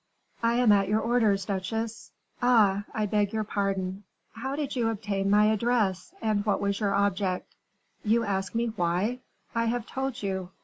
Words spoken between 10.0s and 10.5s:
you.